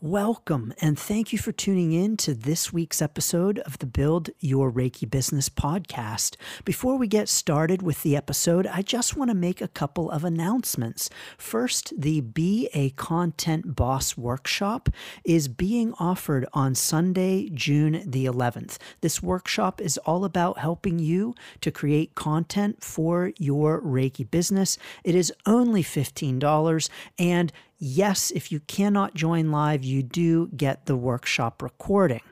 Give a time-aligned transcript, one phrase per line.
[0.00, 4.70] Welcome and thank you for tuning in to this week's episode of the Build Your
[4.70, 6.36] Reiki Business podcast.
[6.64, 10.22] Before we get started with the episode, I just want to make a couple of
[10.22, 11.10] announcements.
[11.36, 14.88] First, the Be a Content Boss workshop
[15.24, 18.78] is being offered on Sunday, June the 11th.
[19.00, 24.78] This workshop is all about helping you to create content for your Reiki business.
[25.02, 26.88] It is only $15
[27.18, 32.22] and Yes, if you cannot join live, you do get the workshop recording.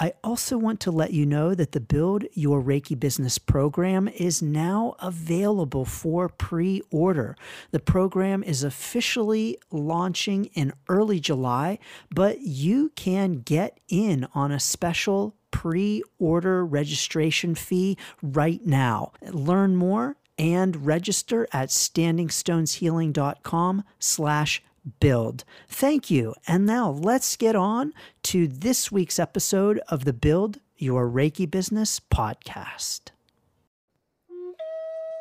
[0.00, 4.42] I also want to let you know that the Build Your Reiki Business program is
[4.42, 7.36] now available for pre order.
[7.70, 11.78] The program is officially launching in early July,
[12.12, 19.12] but you can get in on a special pre order registration fee right now.
[19.30, 24.62] Learn more and register at standingstoneshealing.com slash
[25.00, 25.44] build.
[25.68, 26.34] Thank you.
[26.46, 27.92] And now let's get on
[28.24, 33.10] to this week's episode of the Build Your Reiki Business podcast.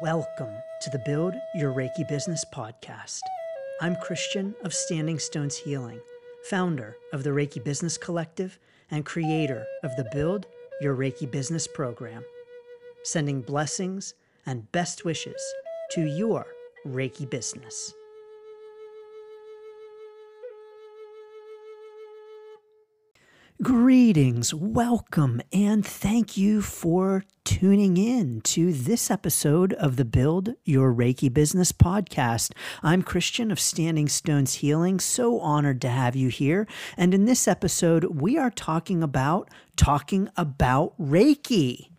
[0.02, 3.22] Welcome to the Build Your Reiki Business podcast.
[3.82, 6.00] I'm Christian of Standing Stones Healing,
[6.50, 8.60] founder of the Reiki Business Collective
[8.92, 10.46] and creator of the Build
[10.82, 12.24] Your Reiki Business program,
[13.04, 14.14] sending blessings
[14.46, 15.42] and best wishes
[15.92, 16.46] to your
[16.86, 17.94] Reiki business.
[23.62, 30.94] Greetings, welcome, and thank you for tuning in to this episode of the Build Your
[30.94, 32.52] Reiki Business podcast.
[32.84, 36.68] I'm Christian of Standing Stones Healing, so honored to have you here.
[36.98, 41.95] And in this episode, we are talking about talking about Reiki.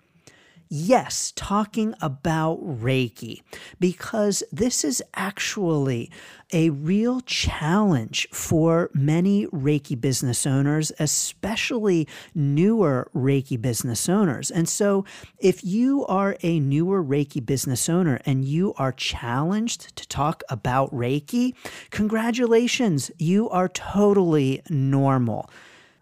[0.68, 3.42] Yes, talking about Reiki,
[3.78, 6.10] because this is actually
[6.52, 14.50] a real challenge for many Reiki business owners, especially newer Reiki business owners.
[14.50, 15.04] And so,
[15.38, 20.92] if you are a newer Reiki business owner and you are challenged to talk about
[20.92, 21.54] Reiki,
[21.90, 25.48] congratulations, you are totally normal.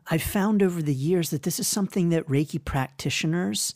[0.06, 3.74] I've found over the years that this is something that Reiki practitioners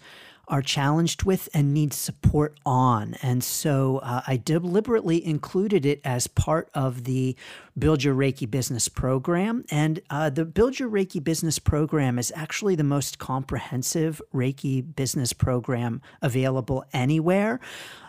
[0.49, 3.15] are challenged with and need support on.
[3.23, 7.37] And so uh, I deliberately included it as part of the
[7.79, 9.65] Build Your Reiki Business program.
[9.71, 15.33] And uh, the Build Your Reiki Business program is actually the most comprehensive Reiki business
[15.33, 17.61] program available anywhere.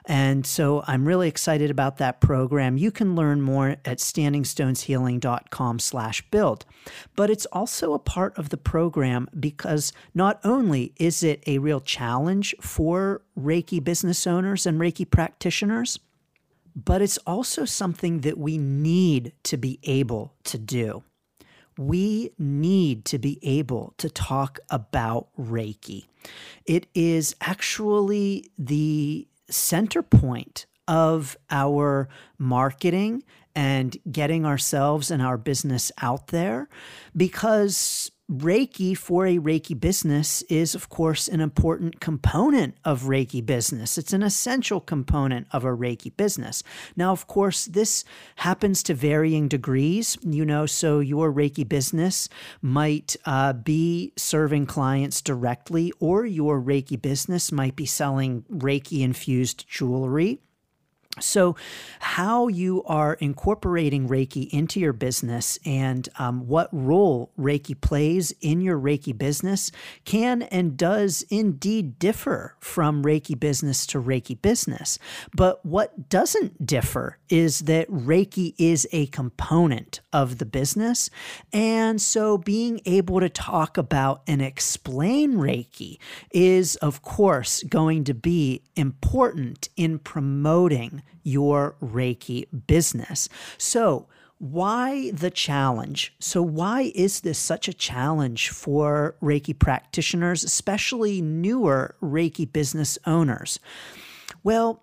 [0.09, 2.79] And so I'm really excited about that program.
[2.79, 6.65] You can learn more at standingstoneshealing.com slash build.
[7.15, 11.79] But it's also a part of the program because not only is it a real
[11.79, 15.99] challenge for Reiki business owners and Reiki practitioners,
[16.75, 21.03] but it's also something that we need to be able to do.
[21.77, 26.05] We need to be able to talk about Reiki.
[26.65, 33.23] It is actually the center point of our marketing
[33.55, 36.67] and getting ourselves and our business out there
[37.15, 43.97] because Reiki for a Reiki business is, of course, an important component of Reiki business.
[43.97, 46.61] It's an essential component of a Reiki business.
[46.95, 52.29] Now, of course, this happens to varying degrees, you know, so your Reiki business
[52.61, 59.67] might uh, be serving clients directly, or your Reiki business might be selling Reiki infused
[59.67, 60.39] jewelry
[61.19, 61.55] so,
[61.99, 68.61] how you are incorporating Reiki into your business and um, what role Reiki plays in
[68.61, 69.71] your Reiki business
[70.05, 74.99] can and does indeed differ from Reiki business to Reiki business.
[75.35, 81.09] But what doesn't differ is that Reiki is a component of the business.
[81.53, 85.97] And so, being able to talk about and explain Reiki
[86.31, 93.29] is, of course, going to be important in promoting your Reiki business.
[93.57, 94.07] So,
[94.39, 96.13] why the challenge?
[96.19, 103.59] So, why is this such a challenge for Reiki practitioners, especially newer Reiki business owners?
[104.43, 104.81] Well,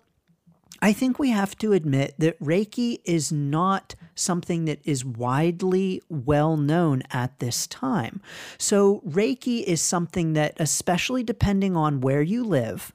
[0.79, 6.55] I think we have to admit that Reiki is not something that is widely well
[6.55, 8.21] known at this time.
[8.59, 12.93] So, Reiki is something that, especially depending on where you live,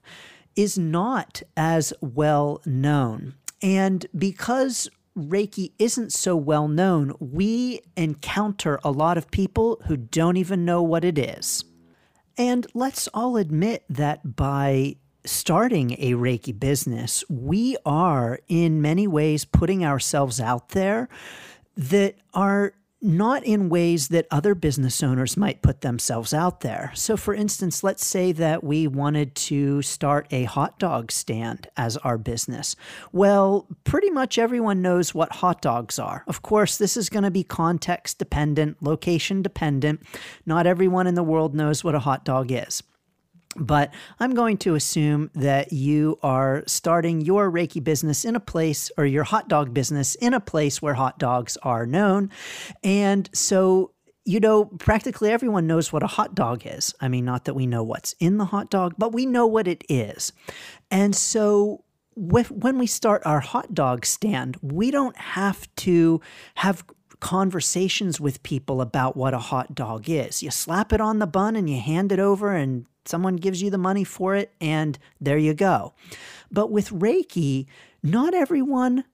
[0.57, 3.35] is not as well known.
[3.63, 10.37] And because Reiki isn't so well known, we encounter a lot of people who don't
[10.37, 11.65] even know what it is.
[12.39, 19.45] And let's all admit that by starting a Reiki business, we are in many ways
[19.45, 21.09] putting ourselves out there
[21.77, 26.93] that are not in ways that other business owners might put themselves out there.
[26.95, 31.97] So, for instance, let's say that we wanted to start a hot dog stand as
[31.99, 32.77] our business.
[33.11, 36.23] Well, pretty much everyone knows what hot dogs are.
[36.29, 40.03] Of course, this is going to be context dependent, location dependent.
[40.47, 42.85] Not everyone in the world knows what a hot dog is.
[43.57, 48.91] But I'm going to assume that you are starting your Reiki business in a place
[48.97, 52.31] or your hot dog business in a place where hot dogs are known.
[52.83, 53.93] And so,
[54.25, 56.95] you know, practically everyone knows what a hot dog is.
[57.01, 59.69] I mean, not that we know what's in the hot dog, but we know what
[59.69, 60.33] it is.
[60.91, 61.85] And so,
[62.15, 66.21] when we start our hot dog stand, we don't have to
[66.57, 66.85] have
[67.21, 70.43] conversations with people about what a hot dog is.
[70.43, 73.71] You slap it on the bun and you hand it over, and Someone gives you
[73.71, 75.93] the money for it, and there you go.
[76.51, 77.67] But with Reiki,
[78.03, 79.05] not everyone,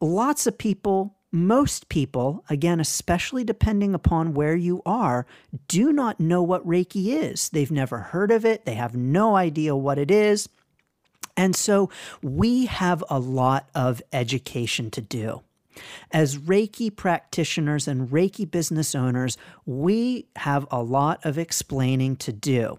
[0.00, 5.26] lots of people, most people, again, especially depending upon where you are,
[5.68, 7.48] do not know what Reiki is.
[7.50, 10.48] They've never heard of it, they have no idea what it is.
[11.36, 11.90] And so
[12.22, 15.42] we have a lot of education to do.
[16.10, 22.78] As Reiki practitioners and Reiki business owners, we have a lot of explaining to do.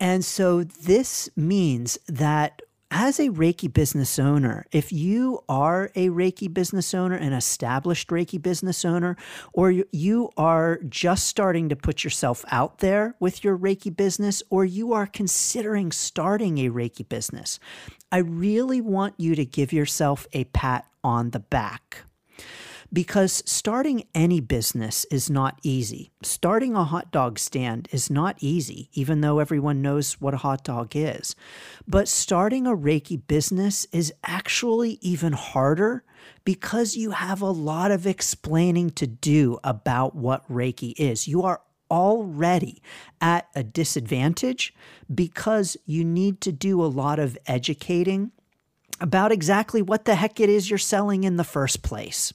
[0.00, 6.52] And so this means that as a Reiki business owner, if you are a Reiki
[6.52, 9.16] business owner, an established Reiki business owner,
[9.52, 14.64] or you are just starting to put yourself out there with your Reiki business, or
[14.64, 17.60] you are considering starting a Reiki business,
[18.10, 22.04] I really want you to give yourself a pat on the back
[22.92, 26.10] because starting any business is not easy.
[26.22, 30.64] Starting a hot dog stand is not easy, even though everyone knows what a hot
[30.64, 31.36] dog is.
[31.86, 36.02] But starting a Reiki business is actually even harder
[36.44, 41.28] because you have a lot of explaining to do about what Reiki is.
[41.28, 41.60] You are
[41.90, 42.82] already
[43.20, 44.74] at a disadvantage
[45.14, 48.30] because you need to do a lot of educating
[49.00, 52.32] about exactly what the heck it is you're selling in the first place.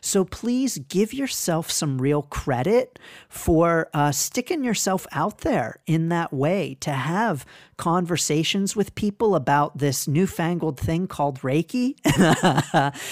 [0.00, 2.98] So please give yourself some real credit
[3.28, 7.44] for uh, sticking yourself out there in that way to have
[7.76, 11.94] conversations with people about this newfangled thing called Reiki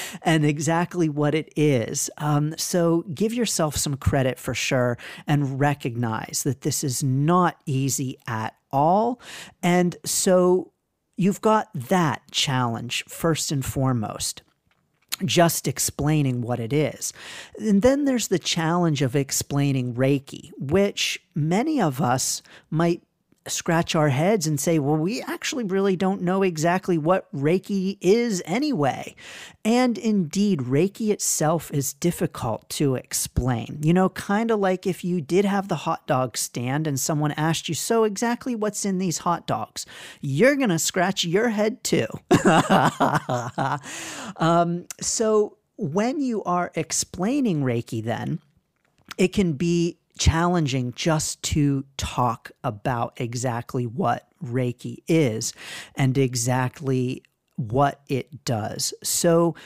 [0.23, 2.11] and exactly what it is.
[2.19, 8.19] Um, so give yourself some credit for sure and recognize that this is not easy
[8.27, 9.21] at all.
[9.63, 10.73] And so
[11.17, 14.43] you've got that challenge first and foremost
[15.25, 17.13] just explaining what it is.
[17.59, 23.03] And then there's the challenge of explaining Reiki, which many of us might
[23.49, 28.43] scratch our heads and say, well, we actually really don't know exactly what Reiki is
[28.47, 29.15] anyway.
[29.65, 33.79] And indeed, Reiki itself is difficult to explain.
[33.83, 37.33] You know, kind of like if you did have the hot dog stand and someone
[37.33, 39.87] asked you, so exactly what's in these hot dogs?
[40.21, 42.07] You're going to scratch your head too.
[44.37, 48.41] um, so when you are explaining Reiki, then,
[49.17, 55.53] it can be challenging just to talk about exactly what Reiki is
[55.95, 57.23] and exactly
[57.57, 58.95] what it does.
[59.03, 59.57] So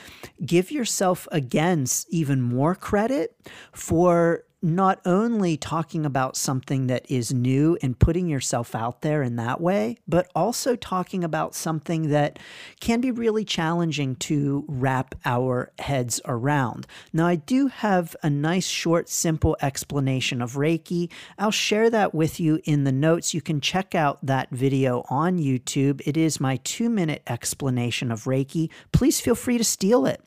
[0.43, 3.35] give yourself again even more credit
[3.71, 9.35] for not only talking about something that is new and putting yourself out there in
[9.35, 12.39] that way, but also talking about something that
[12.79, 16.87] can be really challenging to wrap our heads around.
[17.11, 21.11] Now, I do have a nice, short, simple explanation of Reiki.
[21.37, 23.33] I'll share that with you in the notes.
[23.33, 26.01] You can check out that video on YouTube.
[26.05, 28.69] It is my two minute explanation of Reiki.
[28.93, 30.21] Please feel free to steal it.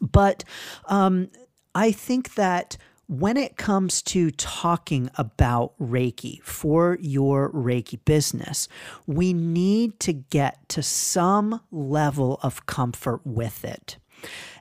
[0.00, 0.44] But
[0.86, 1.28] um,
[1.74, 8.68] I think that when it comes to talking about Reiki for your Reiki business,
[9.06, 13.98] we need to get to some level of comfort with it.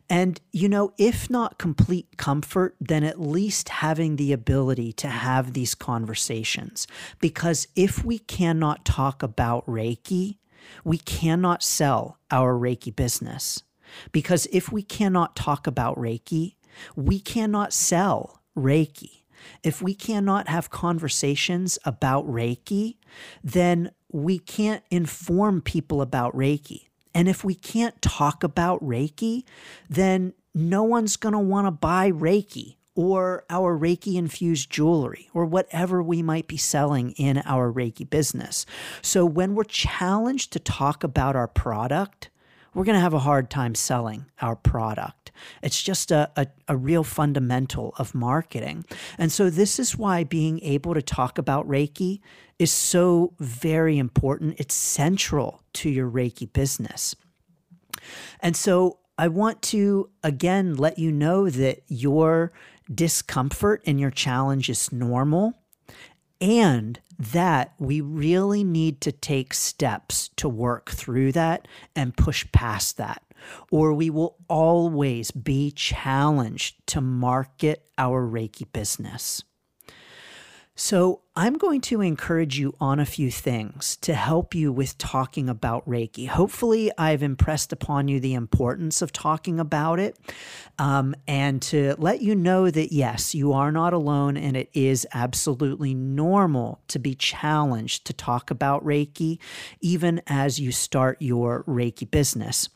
[0.10, 5.54] And, you know, if not complete comfort, then at least having the ability to have
[5.54, 6.88] these conversations.
[7.20, 10.38] Because if we cannot talk about Reiki,
[10.84, 13.64] we cannot sell our Reiki business.
[14.12, 16.56] Because if we cannot talk about Reiki,
[16.96, 19.24] we cannot sell Reiki.
[19.64, 22.98] If we cannot have conversations about Reiki,
[23.44, 26.88] then we can't inform people about Reiki.
[27.14, 29.44] And if we can't talk about Reiki,
[29.90, 35.46] then no one's going to want to buy Reiki or our Reiki infused jewelry or
[35.46, 38.66] whatever we might be selling in our Reiki business.
[39.02, 42.30] So when we're challenged to talk about our product,
[42.74, 45.32] we're going to have a hard time selling our product.
[45.62, 48.86] It's just a, a, a, real fundamental of marketing.
[49.18, 52.20] And so, this is why being able to talk about Reiki
[52.60, 54.60] is so very important.
[54.60, 57.16] It's central to your Reiki business.
[58.40, 62.52] And so, I want to again let you know that your
[62.94, 65.54] discomfort and your challenge is normal
[66.42, 72.98] and that we really need to take steps to work through that and push past
[72.98, 73.24] that,
[73.72, 79.44] or we will always be challenged to market our Reiki business.
[80.76, 85.48] So, I'm going to encourage you on a few things to help you with talking
[85.48, 86.28] about Reiki.
[86.28, 90.18] Hopefully, I've impressed upon you the importance of talking about it
[90.80, 95.08] um, and to let you know that yes, you are not alone and it is
[95.14, 99.38] absolutely normal to be challenged to talk about Reiki,
[99.80, 102.70] even as you start your Reiki business.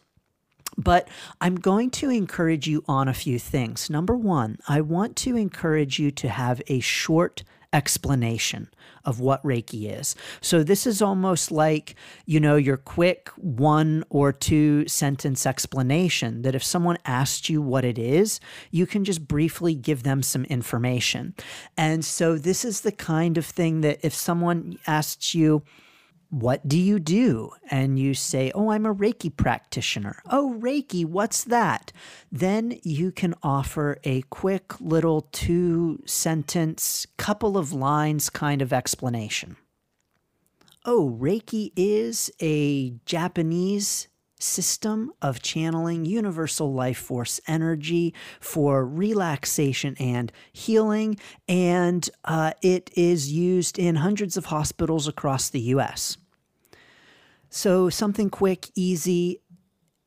[0.77, 1.07] But
[1.41, 3.89] I'm going to encourage you on a few things.
[3.89, 8.69] Number one, I want to encourage you to have a short explanation
[9.05, 10.15] of what Reiki is.
[10.41, 11.95] So this is almost like,
[12.25, 17.85] you know, your quick one or two sentence explanation that if someone asked you what
[17.85, 18.39] it is,
[18.71, 21.35] you can just briefly give them some information.
[21.77, 25.63] And so this is the kind of thing that if someone asks you,
[26.29, 27.51] what do you do?
[27.69, 30.21] And you say, Oh, I'm a Reiki practitioner.
[30.29, 31.91] Oh, Reiki, what's that?
[32.31, 39.57] Then you can offer a quick little two sentence, couple of lines kind of explanation.
[40.85, 44.07] Oh, Reiki is a Japanese
[44.39, 51.17] system of channeling universal life force energy for relaxation and healing,
[51.47, 56.17] and uh, it is used in hundreds of hospitals across the US.
[57.49, 59.39] So, something quick, easy,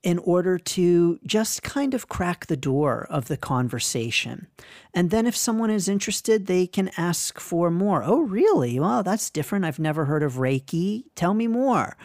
[0.03, 4.47] in order to just kind of crack the door of the conversation.
[4.95, 8.03] And then if someone is interested, they can ask for more.
[8.03, 8.81] Oh, really?
[8.81, 9.65] Well, that's different.
[9.65, 11.05] I've never heard of Reiki.
[11.15, 11.97] Tell me more.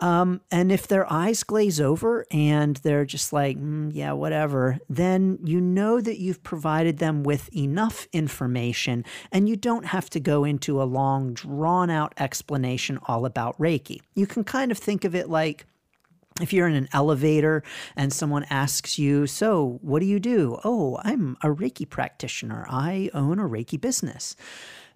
[0.00, 5.38] Um, and if their eyes glaze over and they're just like, mm, yeah, whatever, then
[5.44, 10.44] you know that you've provided them with enough information and you don't have to go
[10.44, 14.00] into a long, drawn out explanation all about Reiki.
[14.14, 15.66] You can kind of think of it like,
[16.40, 17.62] if you're in an elevator
[17.96, 20.58] and someone asks you, So, what do you do?
[20.64, 22.66] Oh, I'm a Reiki practitioner.
[22.68, 24.36] I own a Reiki business.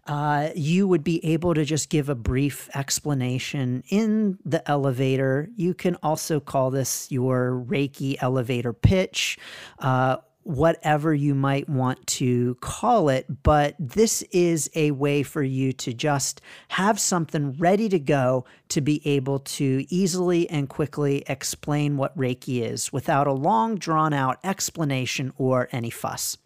[0.06, 5.48] Uh, you would be able to just give a brief explanation in the elevator.
[5.56, 9.38] You can also call this your Reiki elevator pitch.
[9.78, 15.72] Uh, whatever you might want to call it, but this is a way for you
[15.72, 21.96] to just have something ready to go to be able to easily and quickly explain
[21.96, 26.36] what Reiki is without a long, drawn out explanation or any fuss.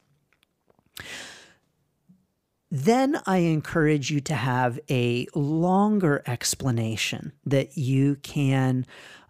[2.70, 8.84] Then I encourage you to have a longer explanation that you can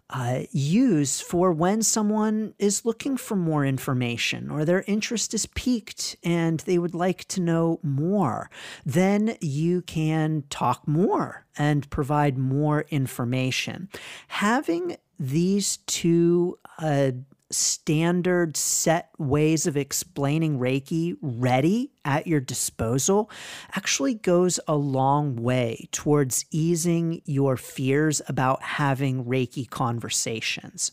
[0.09, 6.15] uh, use for when someone is looking for more information or their interest is piqued
[6.23, 8.49] and they would like to know more.
[8.85, 13.89] Then you can talk more and provide more information.
[14.29, 17.11] Having these two uh,
[17.51, 23.29] standard set ways of explaining Reiki ready at your disposal
[23.75, 30.91] actually goes a long way towards easing your fears about having Reiki conversations.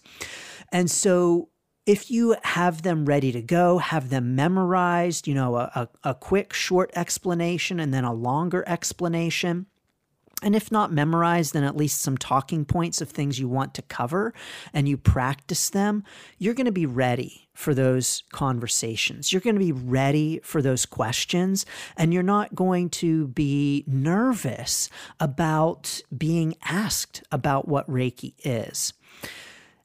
[0.72, 1.50] And so
[1.84, 6.52] if you have them ready to go, have them memorized, you know, a, a, quick
[6.52, 9.66] short explanation and then a longer explanation
[10.42, 13.82] and if not memorized, then at least some talking points of things you want to
[13.82, 14.34] cover
[14.74, 16.04] and you practice them,
[16.38, 19.32] you're going to be ready for those conversations.
[19.32, 21.64] You're going to be ready for those questions,
[21.96, 28.92] and you're not going to be nervous about being asked about what Reiki is.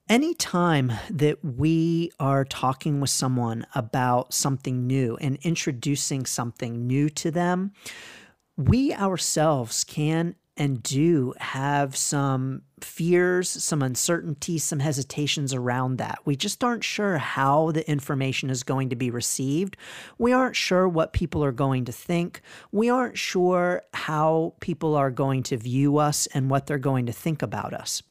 [0.10, 7.32] Anytime that we are talking with someone about something new and introducing something new to
[7.32, 7.72] them,
[8.58, 16.20] we ourselves can and do have some fears, some uncertainty, some hesitations around that.
[16.26, 19.78] We just aren't sure how the information is going to be received.
[20.18, 22.42] We aren't sure what people are going to think.
[22.72, 27.14] We aren't sure how people are going to view us and what they're going to
[27.14, 28.04] think about us.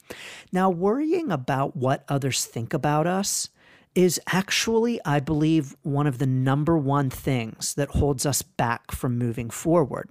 [0.51, 3.51] Now, worrying about what others think about us
[3.95, 9.19] is actually, I believe, one of the number one things that holds us back from
[9.19, 10.09] moving forward.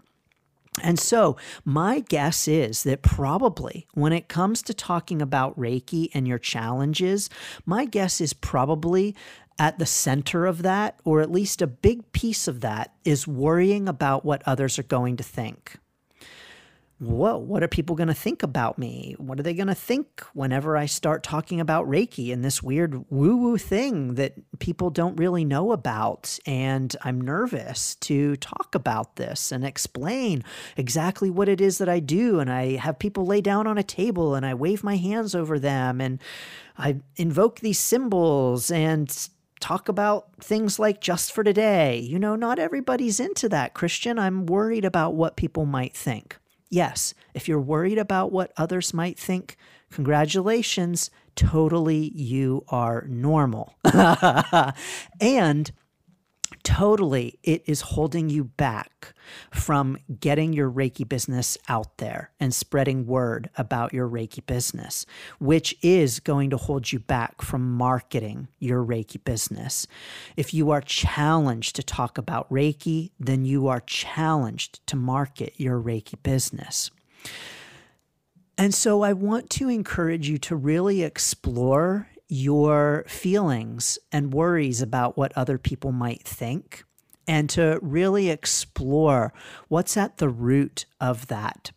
[0.84, 6.28] And so, my guess is that probably when it comes to talking about Reiki and
[6.28, 7.30] your challenges,
[7.66, 9.16] my guess is probably
[9.58, 13.90] at the center of that, or at least a big piece of that, is worrying
[13.90, 15.78] about what others are going to think
[17.00, 19.16] whoa, what are people going to think about me?
[19.18, 23.10] What are they going to think whenever I start talking about Reiki and this weird
[23.10, 26.38] woo woo thing that people don't really know about?
[26.46, 30.44] And I'm nervous to talk about this and explain
[30.76, 32.40] exactly what it is that I do.
[32.40, 35.58] And I have people lay down on a table and I wave my hands over
[35.58, 36.22] them and
[36.78, 39.30] I invoke these symbols and
[39.62, 41.98] talk about things like just for today.
[41.98, 44.20] You know, not everybody's into that, Christian.
[44.20, 46.38] I'm worried about what people might think.
[46.70, 49.58] Yes, if you're worried about what others might think,
[49.92, 53.76] congratulations, totally you are normal.
[55.20, 55.72] and
[56.70, 59.16] totally it is holding you back
[59.52, 65.08] from getting your Reiki business out there and spreading word about your Reiki business,
[65.40, 69.88] which is going to hold you back from marketing your Reiki business.
[70.38, 75.82] If you are challenged to talk about Reiki, then you are challenged to market your
[75.82, 76.92] Reiki business.
[78.60, 85.18] And so I want to encourage you to really explore your feelings and worries about
[85.18, 86.84] what other people might think
[87.28, 89.34] and to really explore
[89.68, 91.72] what's at the root of that.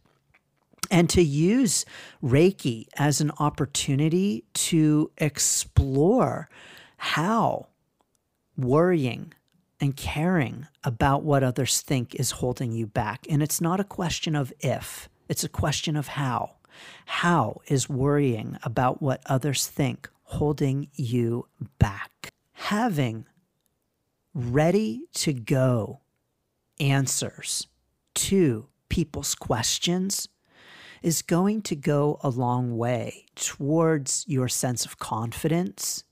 [0.90, 1.86] And to use
[2.22, 6.50] Reiki as an opportunity to explore
[6.98, 7.68] how
[8.56, 9.32] worrying
[9.80, 13.26] and caring about what others think is holding you back.
[13.28, 16.56] And it's not a question of if, it's a question of how.
[17.06, 21.46] How is worrying about what others think holding you
[21.78, 22.28] back.
[22.54, 23.26] Having
[24.34, 26.00] ready to go
[26.80, 27.66] answers
[28.14, 30.28] to people's questions
[31.02, 36.04] is going to go a long way towards your sense of confidence,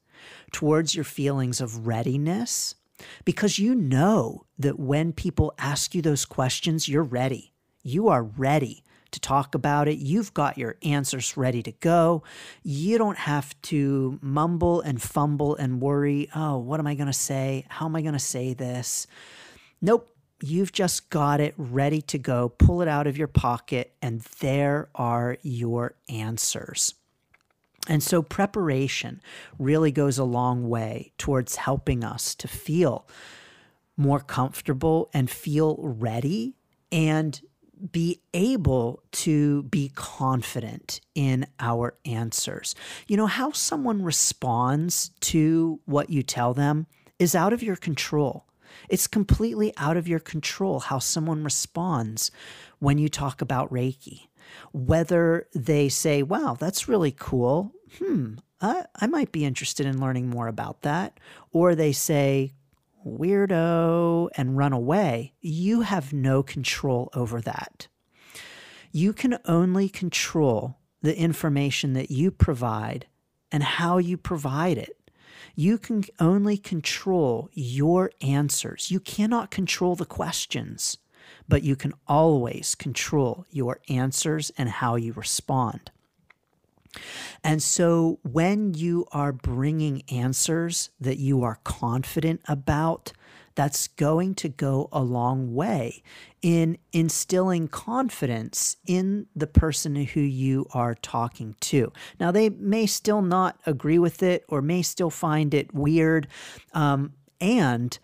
[0.52, 2.74] towards your feelings of readiness,
[3.24, 7.54] because you know that when people ask you those questions, you're ready.
[7.82, 9.98] You are ready to talk about it.
[9.98, 12.22] You've got your answers ready to go.
[12.62, 17.12] You don't have to mumble and fumble and worry, oh, what am I going to
[17.12, 17.66] say?
[17.68, 19.06] How am I going to say this?
[19.80, 20.08] Nope.
[20.42, 22.48] You've just got it ready to go.
[22.48, 26.94] Pull it out of your pocket, and there are your answers.
[27.86, 29.20] And so, preparation
[29.58, 33.06] really goes a long way towards helping us to feel
[33.98, 36.54] more comfortable and feel ready
[36.90, 37.40] and
[37.92, 42.74] be able to be confident in our answers.
[43.06, 46.86] You know, how someone responds to what you tell them
[47.18, 48.46] is out of your control.
[48.88, 52.30] It's completely out of your control how someone responds
[52.78, 54.28] when you talk about Reiki.
[54.72, 57.72] Whether they say, wow, that's really cool.
[57.98, 61.18] Hmm, I, I might be interested in learning more about that.
[61.52, 62.54] Or they say,
[63.06, 67.88] weirdo and run away, you have no control over that.
[68.92, 73.06] You can only control the information that you provide
[73.52, 75.10] and how you provide it.
[75.54, 78.90] You can only control your answers.
[78.90, 80.98] You cannot control the questions,
[81.48, 85.90] but you can always control your answers and how you respond.
[87.42, 93.12] And so when you are bringing answers that you are confident about,
[93.54, 96.02] that's going to go a long way
[96.40, 101.92] in instilling confidence in the person who you are talking to.
[102.18, 106.28] Now, they may still not agree with it or may still find it weird.
[106.72, 107.98] Um, and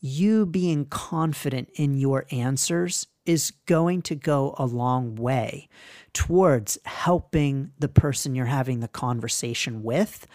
[0.00, 5.68] you being confident in your answers is going to go a long way
[6.12, 10.26] towards helping the person you're having the conversation with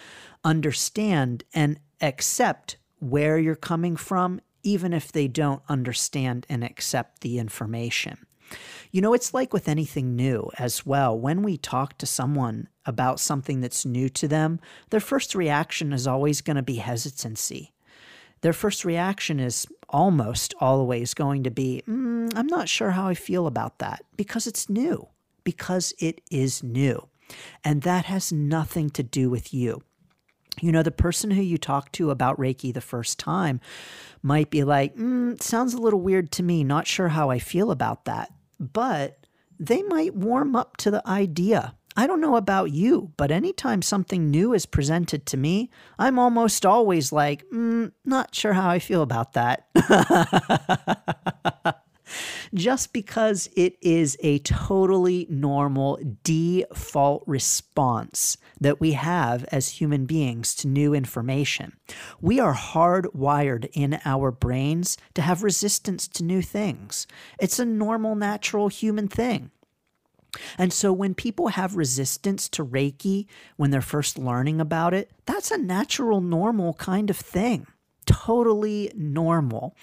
[0.44, 7.38] understand and accept where you're coming from, even if they don't understand and accept the
[7.38, 8.18] information.
[8.92, 11.18] You know, it's like with anything new as well.
[11.18, 16.08] When we talk to someone about something that's new to them, their first reaction is
[16.08, 17.74] always going to be hesitancy.
[18.42, 23.14] Their first reaction is almost always going to be, mm, I'm not sure how I
[23.14, 25.08] feel about that because it's new
[25.48, 27.08] because it is new.
[27.64, 29.82] And that has nothing to do with you.
[30.60, 33.62] You know, the person who you talk to about Reiki the first time
[34.22, 37.72] might be like, mm, sounds a little weird to me, not sure how I feel
[37.72, 38.34] about that.
[38.60, 39.26] But
[39.58, 41.76] they might warm up to the idea.
[42.00, 46.64] I don't know about you, but anytime something new is presented to me, I'm almost
[46.64, 49.66] always like, mm, not sure how I feel about that.
[52.54, 60.54] just because it is a totally normal default response that we have as human beings
[60.56, 61.76] to new information.
[62.22, 67.08] We are hardwired in our brains to have resistance to new things.
[67.40, 69.50] It's a normal, natural human thing.
[70.58, 75.52] And so when people have resistance to Reiki when they're first learning about it, that's
[75.52, 77.68] a natural, normal kind of thing.
[78.08, 79.76] Totally normal.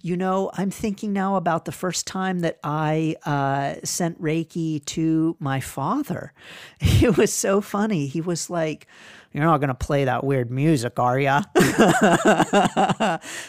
[0.00, 5.36] You know, I'm thinking now about the first time that I uh, sent Reiki to
[5.38, 6.32] my father.
[6.80, 8.06] It was so funny.
[8.06, 8.86] He was like,
[9.32, 11.28] you're not going to play that weird music, are you?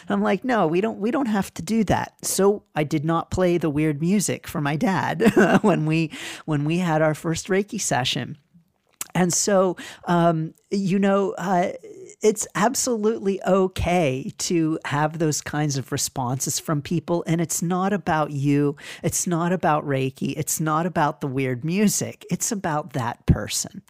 [0.08, 2.14] I'm like, no, we don't we don't have to do that.
[2.22, 5.22] So I did not play the weird music for my dad
[5.62, 6.10] when we
[6.44, 8.36] when we had our first Reiki session.
[9.14, 11.72] And so, um, you know, uh,
[12.22, 17.22] it's absolutely okay to have those kinds of responses from people.
[17.26, 18.76] And it's not about you.
[19.02, 20.34] It's not about Reiki.
[20.36, 22.24] It's not about the weird music.
[22.30, 23.82] It's about that person.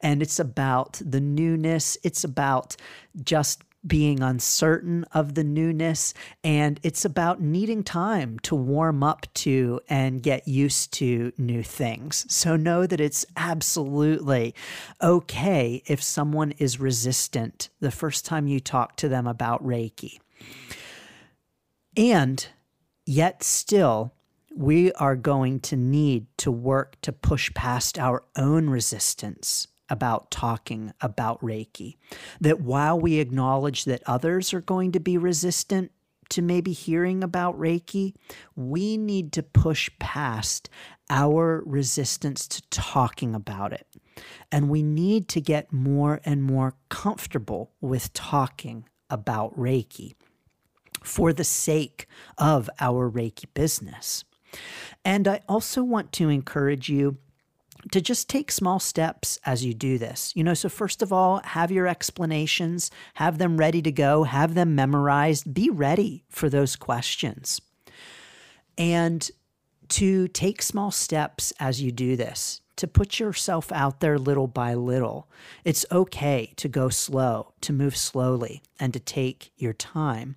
[0.00, 1.98] And it's about the newness.
[2.02, 2.76] It's about
[3.22, 6.14] just being uncertain of the newness,
[6.44, 12.24] and it's about needing time to warm up to and get used to new things.
[12.32, 14.54] So know that it's absolutely
[15.02, 20.18] okay if someone is resistant the first time you talk to them about Reiki.
[21.96, 22.46] And
[23.04, 24.12] yet, still,
[24.54, 30.92] we are going to need to work to push past our own resistance about talking
[31.02, 31.96] about Reiki.
[32.40, 35.92] That while we acknowledge that others are going to be resistant
[36.30, 38.14] to maybe hearing about Reiki,
[38.56, 40.70] we need to push past
[41.10, 43.86] our resistance to talking about it.
[44.50, 50.14] And we need to get more and more comfortable with talking about Reiki
[51.04, 52.06] for the sake
[52.38, 54.24] of our Reiki business.
[55.04, 57.18] And I also want to encourage you
[57.90, 60.32] to just take small steps as you do this.
[60.36, 64.54] You know, so first of all, have your explanations, have them ready to go, have
[64.54, 67.60] them memorized, be ready for those questions.
[68.78, 69.28] And
[69.88, 74.74] to take small steps as you do this, to put yourself out there little by
[74.74, 75.28] little.
[75.64, 80.36] It's okay to go slow, to move slowly, and to take your time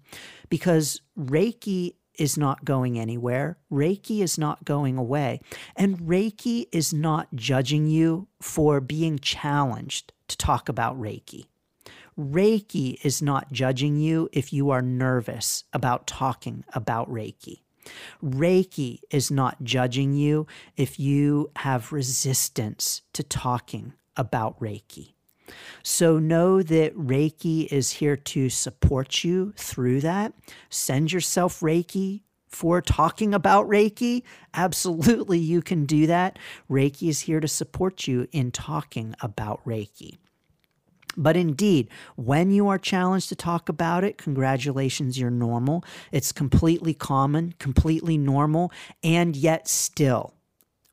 [0.49, 3.57] because Reiki is not going anywhere.
[3.71, 5.39] Reiki is not going away.
[5.75, 11.45] And Reiki is not judging you for being challenged to talk about Reiki.
[12.17, 17.61] Reiki is not judging you if you are nervous about talking about Reiki.
[18.23, 25.14] Reiki is not judging you if you have resistance to talking about Reiki.
[25.83, 30.33] So know that Reiki is here to support you through that.
[30.69, 34.23] Send yourself Reiki for talking about Reiki.
[34.53, 36.39] Absolutely, you can do that.
[36.69, 40.17] Reiki is here to support you in talking about Reiki.
[41.17, 45.83] But indeed, when you are challenged to talk about it, congratulations, you're normal.
[46.11, 48.71] It's completely common, completely normal,
[49.03, 50.33] and yet still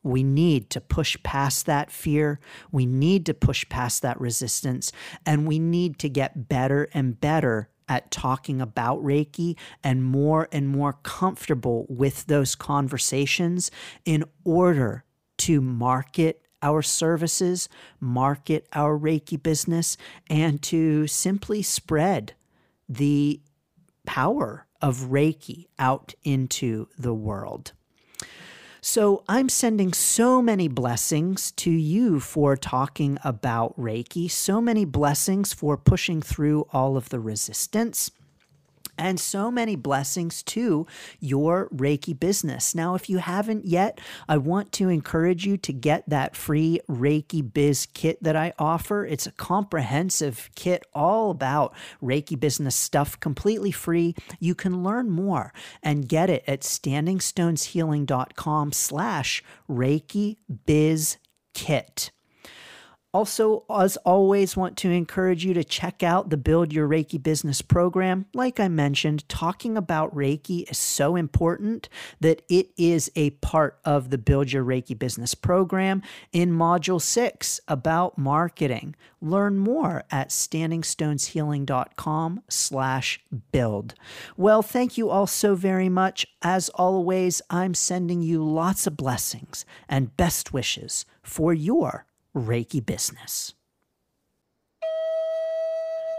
[0.03, 2.41] we need to push past that fear.
[2.71, 4.93] We need to push past that resistance.
[5.25, 10.69] And we need to get better and better at talking about Reiki and more and
[10.69, 13.71] more comfortable with those conversations
[14.05, 15.05] in order
[15.39, 17.69] to market our services,
[18.01, 19.97] market our Reiki business,
[20.29, 22.35] and to simply spread
[22.89, 23.41] the
[24.07, 27.73] power of Reiki out into the world.
[28.85, 35.53] So I'm sending so many blessings to you for talking about Reiki, so many blessings
[35.53, 38.11] for pushing through all of the resistance
[38.99, 40.87] and so many blessings to
[41.21, 42.75] your Reiki business.
[42.75, 47.53] Now, if you haven't yet, I want to encourage you to get that free Reiki
[47.53, 49.05] Biz kit that I offer.
[49.07, 54.15] It's a comprehensive kit all about Reiki business stuff, completely free.
[54.39, 55.53] You can learn more
[55.83, 61.17] and get it at standingstoneshealing.com slash Reiki Biz
[61.55, 62.11] Kit.
[63.15, 67.61] Also, as always, want to encourage you to check out the Build Your Reiki Business
[67.61, 68.25] program.
[68.33, 74.09] Like I mentioned, talking about Reiki is so important that it is a part of
[74.09, 76.01] the Build Your Reiki Business program
[76.33, 78.97] in Module 6 about marketing.
[79.21, 83.21] Learn more at standingstoneshealing.com slash
[83.53, 83.95] build.
[84.39, 86.27] Well, thank you all so very much.
[86.41, 93.55] As always, I'm sending you lots of blessings and best wishes for your Reiki business.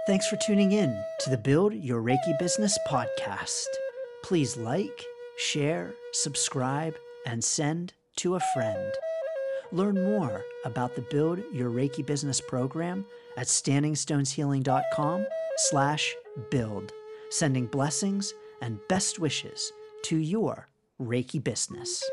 [0.05, 3.65] Thanks for tuning in to the Build Your Reiki Business podcast.
[4.23, 5.05] Please like,
[5.37, 6.93] share, subscribe,
[7.25, 8.93] and send to a friend.
[9.71, 13.05] Learn more about the Build Your Reiki Business program
[13.37, 15.25] at standingstoneshealing.com
[15.57, 16.13] slash
[16.51, 16.91] build,
[17.31, 19.71] sending blessings and best wishes
[20.03, 20.67] to your
[21.01, 22.03] Reiki business.